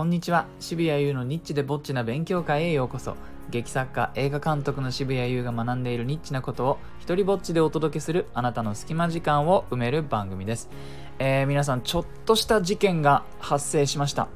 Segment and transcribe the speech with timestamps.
[0.00, 0.46] こんにちは。
[0.60, 3.16] 渋谷優のニッチでぼっちな勉強会へようこそ。
[3.50, 10.70] 劇作家映画監督の渋谷優が学んでいるニッチなことを一人ぼっちでお届けするあなたの隙間時間を埋める番組です、
[11.18, 14.28] えー、皆さんちょっとした事件が発生しました。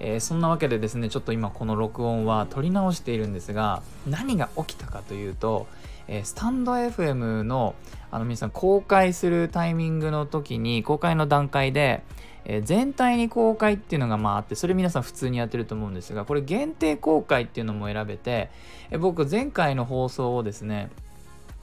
[0.00, 5.68] えー、そんなわけでですねちょっと今この録音は撮り直しているんですが何が起きたかというと、
[6.08, 7.76] え、スタンド FM の
[8.10, 12.02] あの皆さん公開するタイミングの時に公開の段階で、
[12.44, 18.50] えー、全体に公開っていうのがまああってそれ皆さん普通にやってると思うんですがこれ限定公開っていうのも選べて、
[18.90, 20.90] え僕前回の放送をですね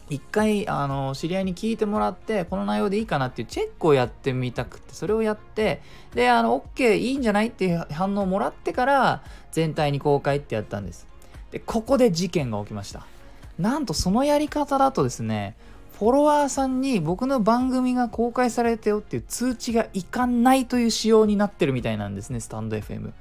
[0.09, 5.81] 一回あの知り合いに聞いてもらってこの内容でいいかなっていうチェックをやってみたくてそれをやって
[6.15, 11.07] であの OK いいんじゃないっていう反応をもらってから全体に公開ってやったんです。
[11.51, 13.05] でここで事件が起きました。
[13.59, 15.55] なんとそのやり方だとですね
[15.99, 23.11] フォロワーさんに僕の番組が公開されてよっていう通知がいかないという仕様になってるみたいなんですねスタンド FM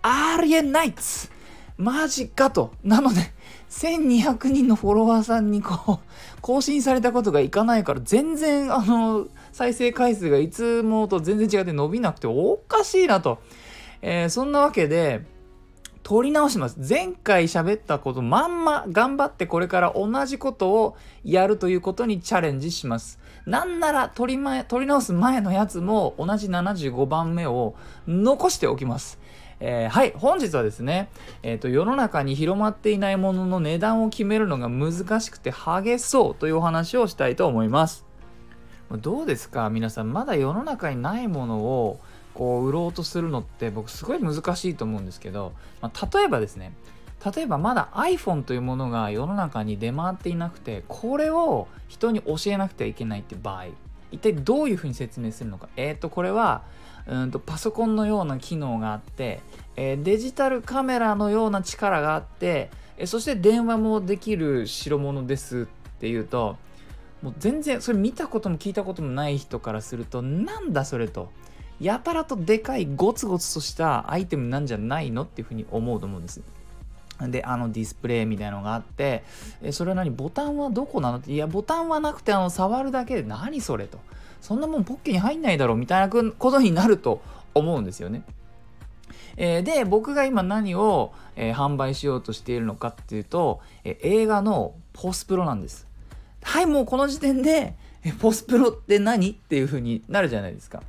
[0.00, 1.30] ありえないっつ
[1.76, 2.72] マジかと。
[2.84, 3.20] なので、
[3.68, 13.40] 1200人のフォロワーさんにこう、更新されたことがいかないから、全然、あの、再生回数がいつもと全然違って伸びなくておかしいなと。
[14.02, 15.24] えー、そんなわけで、
[16.04, 16.76] 撮り直します。
[16.86, 23.18] 前回喋ったことまんま頑張ってこれから同じことをやるということにチャレンジします。
[23.46, 27.74] なんなら撮り前、撮り直す前のやつも同じ75番目を
[28.06, 29.18] 残しておきます。
[29.60, 31.08] えー、はい、本日はですね、
[31.42, 38.04] えーと、世の中に広まっていないものの値段を決めるのが難しくて激そうというお話をしたいと思います。
[38.90, 39.70] どうですか？
[39.70, 41.98] 皆さん、まだ世の中にないものを
[42.34, 46.72] こう売ろうとするのって僕すごい難しいと思うんですけど、まあ、例えばですね、
[47.34, 53.66] 例えばまだ iPhone というものが世の中に出回っていなくて、これを人に教えなくてはいけないって場合、
[54.12, 55.68] 一体どういうふうに説明するのか。
[55.76, 56.62] えっ、ー、と、これは、
[57.06, 59.40] うんとパソコンのような機能があって、
[59.76, 65.66] えー、デジタルカメラのような力があって、えー、そして電話もできる代物ですっ
[65.98, 66.56] ていうと
[67.22, 71.30] もう全然それ見たことも聞いたこともない人からするとなんだそれと
[71.84, 76.40] やたらとでかいゴツゴツとしたアイテムなんじゃないのっていうふうに思うと思うんです。
[77.20, 79.22] で、あのディスプレイみたいなのがあって、
[79.62, 80.10] えそれは何？
[80.10, 81.18] ボタンはどこなの？
[81.18, 83.98] って、いや、ボタンはなくて、あの、触るだけで何それと。
[84.40, 87.22] そんなもんポッケに入んないだろうみたいなことになると
[87.54, 88.22] 思うんですよね。
[89.36, 95.86] えー、で僕が今何を、えー、販売しようとしているのかっていうと、えー、映画のポスプロなんです。
[96.42, 97.74] はいもうこの時点で、
[98.04, 99.30] えポスプロって何？
[99.30, 100.82] っていう風になるじゃないですか。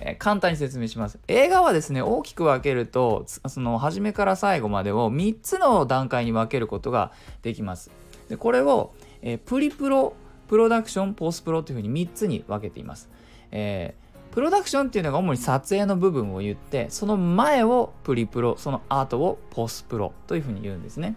[0.00, 1.18] え簡単に説明します。
[1.28, 7.90] 映画はですね大きく分けるとその初めから最後までを3つの段階に分けることができます。
[8.28, 8.92] でこれを、
[9.22, 10.14] えプリプロ
[10.48, 13.08] プロダクション、ポスプロというふうに3つに分けています。
[13.52, 21.16] えー、プロダクションっていうのが主に撮影の部分を言って、その前をプリプロ、その後をポスプロというふうに言うんですね。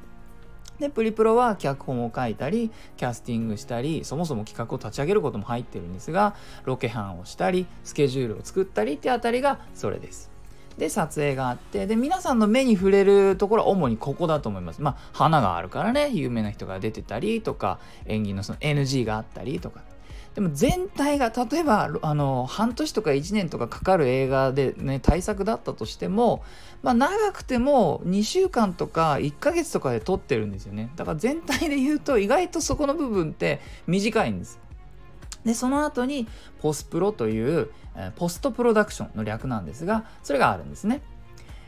[0.81, 10.31] で、プリプロは脚本を書いたり、キャスティングしたり、そもそも企画を立ち上げることも入ってるんですが、ロケハンをしたり、スケジュールを作ったりってあたりがそれです。
[10.77, 19.81] で撮影があってで皆さんの目に触れるところは主にここだと思いますまあ花があるからね有名な人が出てたりとか演技のその NG があったりとか
[20.35, 26.41] でも全体が例えばあの半年とか1年とかかかる映画でね対策だったとしても、
[26.83, 30.89] まあ、長くても2週間とか1ヶ月とかで撮ってるんですよね。
[30.95, 34.59] だから全体で言うと意外とそこの部分って短いんです。
[35.43, 36.27] でその後に
[36.61, 37.69] ポスプロという
[38.15, 41.01] ポストプロダクションの略なんですがそれがあるんですね。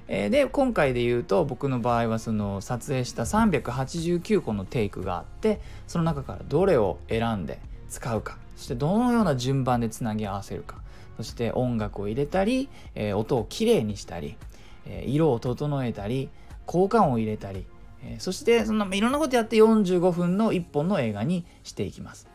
[0.07, 7.59] で今回で言うと僕の場合はその撮影した389個のテイクがあってその中からどれを選んで
[7.89, 8.42] 使うか。
[8.55, 10.81] そしてどのような順番でつなぎ合わせるか
[11.17, 14.37] そして音楽を入れたり、えー、音をきれいにしたり、
[14.85, 16.29] えー、色を整えたり
[16.65, 17.65] 効果音を入れたり、
[18.03, 22.27] えー、そしてそんないろんなことやって45分の1本の映画にしていきます。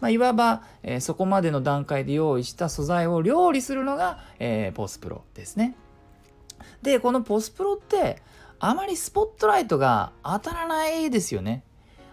[0.00, 5.76] まあ、いわば、え、そこまでの段階で用意した素材を料理するのが、えー、ポスプロですね。
[6.82, 8.22] でこのポスプロって
[8.58, 11.64] あまりスポットライトが当たらないですよね。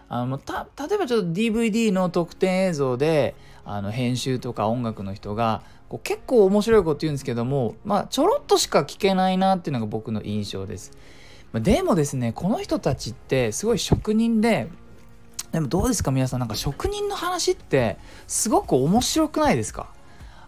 [0.08, 10.92] あのた例えばちょっと DVD の特典映像であの編集とか音楽の人がこう結構面白いこと言うんですけども、まあ、ちょろっとしか聞けないなっていうのが僕の印象です。
[11.54, 14.68] でもですねこの人たちってすごい職人で
[15.52, 19.92] でもどうですか皆さんなんか職人の話ってすごく面白くないですか？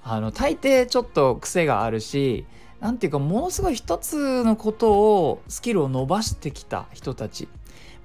[0.03, 2.47] あの大抵ちょっと癖があるし
[2.81, 7.49] 何ていうかものすごい一つのことをスキルを伸ばしてきた人たち、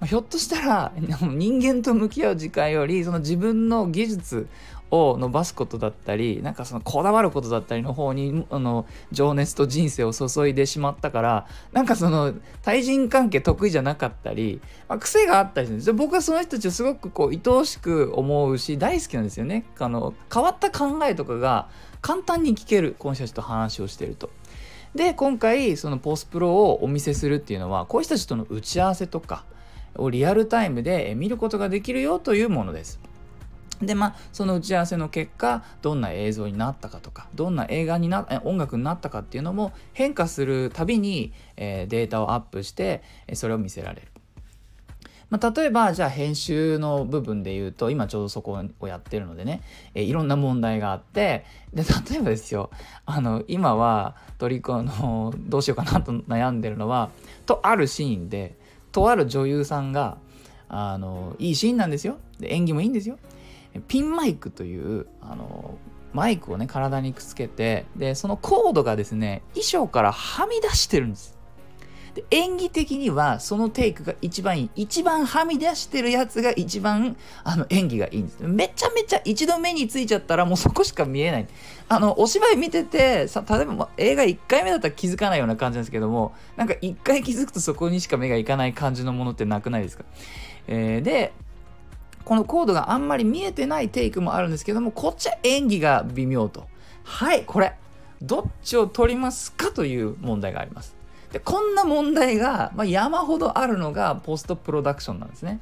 [0.06, 4.48] ひょっとしたら 人間と向き合う時間よりその自分の技術
[4.92, 12.34] を伸ばすことだったりなんかそのこだわることだったりの方にあの情熱と人生を注いでしまったからなんかその
[12.64, 21.70] 対人関係得意じゃなかったり、まあ、癖があったりするんですよ僕はその人たちをすごくこう愛おしく思うし大好きなんですよねあの変わった考えとかが
[22.02, 24.30] 簡単に聞けるこの人たちと話をしてると。
[24.96, 29.46] で今回そのポスプロをお見せするっていうのはこういう人たちとの打ち合わせとか
[29.96, 33.00] をリアルタイムで見ることができるよというものです。
[33.82, 43.04] でまあその打ち合わせの結果どんな映像になったかとかどんな映画にな音楽になったかっていうのも変化するたびに、えー、データをアップして
[43.34, 44.08] それを見せられる。
[45.30, 49.62] まあ、例えばじゃあ編集の部分で言うと今ちょうどそこをやってるのでね、
[49.94, 52.72] えー、いろんな問題があってで例えばですよ
[53.06, 57.12] あの今はトリコのどうしようかなと悩んでるのは
[57.46, 58.58] とあるシーンで
[58.92, 60.18] とある女優さんが
[60.68, 63.18] あのいいシーンなんですよで演技もいいんですよ
[63.88, 65.78] ピンマイクというあの
[66.14, 71.40] マイクをね体にくっつけてでそのコードがですね衣装からはみ出してるんです。
[72.16, 74.70] で演技的にはそのテイクが一番いい。
[74.76, 78.44] 一番はみ出してるやつが一番あの演技がいいんです。
[78.44, 81.48] めちゃめちゃ一度目についちゃったらもうそこしか見えない。
[81.88, 90.04] あのお芝居見ててさ例えば映画1回目だったら気づかないような感じなんですけどもなんか1回気づくとそこにしか目がいかない感じのものってなくないですか、
[90.68, 91.34] えー、で
[92.30, 96.68] このコードがあんまり見えてないテイクもあるんですけどもこっちは演技が微妙と。
[97.04, 97.74] はいこれ。
[98.22, 100.96] どっちを取りますかという問題があります。
[101.32, 105.60] でこんな問題が、ま、山ほどあるのがポストプロダクションなんですね。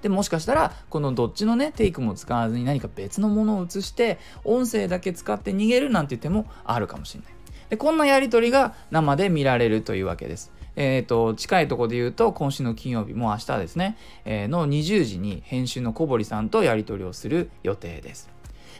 [0.00, 7.32] でもしかしたらこのどっちのねテイクも使わずに何か別のものを映して音声だけ使って逃げるなんていう手もあるかもしれない。
[7.68, 10.52] でこんなやり取りが生で見られるというわけです。
[10.76, 18.30] えーと、近いところで言うと今週の金曜日もう明日ですね、えー、の20時に編集の小堀さんとやり取りをする予定です。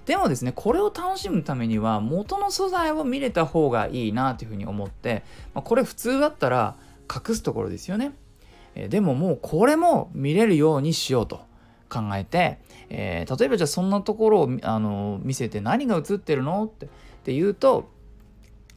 [0.06, 5.22] でもですねこれを楽しむためには元の素材を見れた方がいいなというふうに思って、
[5.54, 6.76] まあ、これ普通だったら
[7.08, 8.12] 隠すところですよね。
[8.74, 11.42] えー、でももうこれも見れるようにしようと
[11.88, 12.58] 考えて、
[12.88, 16.88] えー、例えばじゃあそんなところをあの見せて何が映ってるのってっ
[17.22, 17.90] て言うと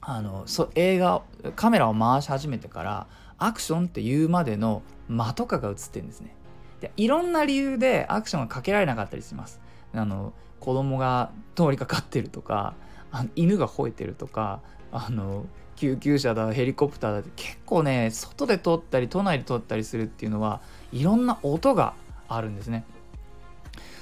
[0.07, 1.24] あのそ映画
[1.56, 3.07] カメラを回し始めてから
[3.40, 6.36] アクションっていうまでの間とかが映ってるんですね。
[6.80, 9.60] でいろんな理由でアクションがかけられなかったりします。
[9.94, 12.75] あの子供が通りかかってるとか
[13.12, 14.62] あの犬が吠えてるとか
[14.92, 20.62] あの救急車だヘリコプターだって結構ね外で撮ったり都内で撮ったりするっていうのは
[20.92, 21.96] いろんな音が
[22.28, 22.86] あるんですね。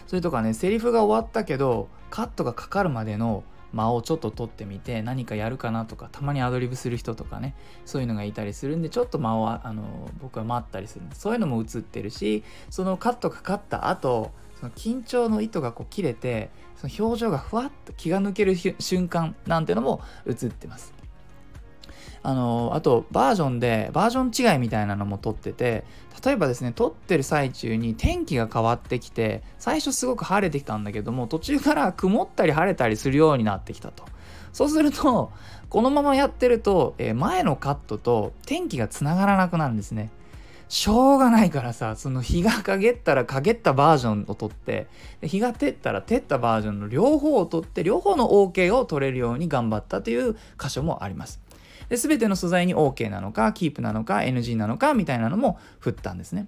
[0.07, 7.55] それとかねセリフが終わったけどカットがかかるまでの間をちょっと取ってみて何かやるかなとかたまにアドリブする人とかね
[7.85, 21.02] そういうのがいたりするんでちょっと間をあの僕は待ったりするんでそういうのも映ってるしそのカットかかった後その緊張の糸がこう切れてその表情がふわっと気が抜ける瞬間なんてのも映ってます。
[22.23, 25.83] あのあとバージョンでバージョン違いみたいなのも撮ってて
[26.23, 34.05] 例えばですね撮ってる最中に天気が変わってきて最初すごく晴れてきたんだけども途中から曇ったり晴れたりするようになってきたと。
[34.53, 35.31] そうすると
[35.69, 40.11] このままやってると、え前のカットと天気がつながらなくなるんですね。
[40.69, 44.87] しょうがないからさその日が陰ったら陰ったバージョンを取って
[45.21, 51.42] 日が照ったら照ったバージョンの両方を取って両方の OK を取れるように頑張ったという箇所もあります。
[51.89, 56.47] で全ての素材に OK なのかキープなのか NG なのかみたいなのも振ったんですね。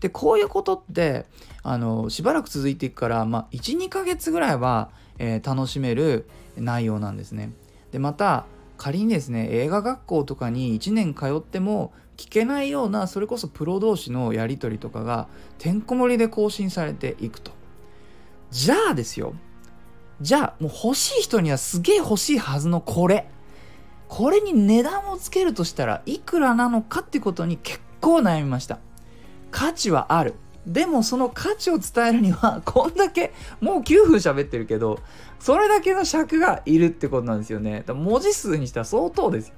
[0.00, 1.26] でこういうことって
[1.62, 7.52] あのしばらく続いていくから、まあ、12ヶ月ぐらいは、えー、楽しめる内容なんですね。
[7.90, 8.46] でまた
[8.78, 17.52] 仮にですね映画学校とかに1年通っても聞けないようなそれこそプロ同士のやり取りとかがてんこ盛りで更新されていくと。
[18.50, 19.32] じゃあですよ
[20.20, 23.28] じゃあもう欲しい人にはすげえ欲しいはずのこれ
[24.14, 28.78] これに値段をつけるとしたらいくらなのかってことに結構悩みました。
[29.50, 30.34] 価値はある。
[30.66, 35.00] でもその価値を伝えるには こんだけもう9分喋ってるけど
[35.40, 37.84] それだけの尺がいるってことなんですよね。
[37.88, 39.54] 文字数にしては相当ですよ。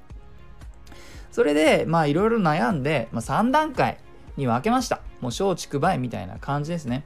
[1.31, 3.97] それでまあいろいろ悩んで、まあ、3段階
[4.37, 5.01] に分けました。
[5.19, 7.03] もう松竹梅みたいな感じですね。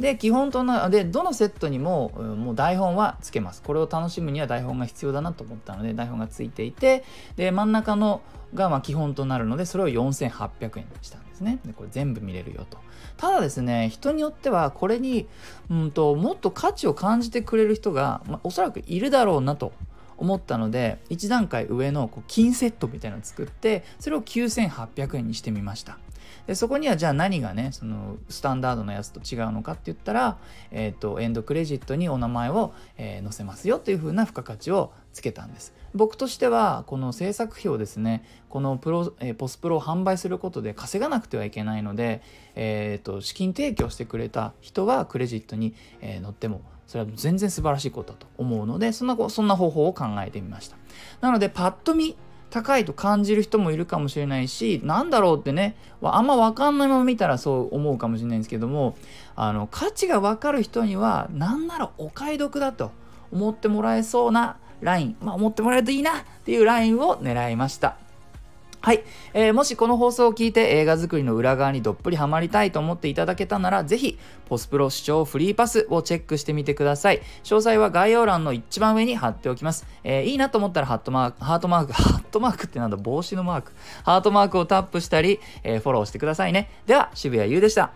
[0.00, 3.62] で基本となでどのセットにももう台本はつけます。
[3.62, 7.04] これを楽しむには台本が必要だなと思ったので台本がついていて
[7.36, 8.22] で真ん中の
[8.54, 11.58] がま基本となるのでそれを4800円にしたんですね。
[11.64, 12.78] でこれ全部見れるよと。
[13.16, 15.28] ただですね人によってはこれに
[15.70, 19.72] うんともっと価値を感じてくれる人が、まあ、おそらくいるだろうなと
[20.16, 25.98] 思ったので1段階上のこう金セットみたいなのを作ってそれを9800円にしてみました。
[26.46, 30.38] でそこにはじゃあ何がねそのスタンダードのやつと違うのかって言ったら、
[30.70, 35.74] えーと、エンドクレジットにお名前を、えー、載せますよというふうな付加価値をつけたんです。
[35.94, 42.22] 僕としてはこの制作費をですねこのプロ、えー、ポスプロを販売することで稼がなくてはいけないので、
[42.54, 50.76] えーと、資金提供してくれた人はクレジットに、えー、載ってもそれは全然素晴らしいことだと思うのでそんなそんな方法を考えてみました。
[51.20, 52.16] なのでパッと見
[52.50, 58.96] 高いと感じる人もいるかもしれないしなんだろうってねあんまわかんないまま見たらそう思うかもしれないんですけども
[59.36, 62.90] あの価値がわかる人にはなんならお買い得だと
[63.32, 68.09] 思ってもらえそうなラインまあ思ってもらえるといいなっていうラインを狙いました。
[68.82, 74.18] はい、えー、もしこの放送を聞いて映画作りの裏側にどっぷりハマりたいと思っていただけたなら、ぜひ、
[74.48, 77.20] ポスプロ視聴フリーパスをチェックしてみてください。
[77.44, 79.86] 詳細は概要欄の一番上に貼っておきます。
[80.02, 83.72] えー、いいなと思ったらハットマーク、ハートマーク、 ハットマークってなんだ、帽子のマーク。
[84.02, 86.70] ハートマークをタップしたり、えー、フォローしてくださいね。
[86.86, 87.92] では、渋谷優でした。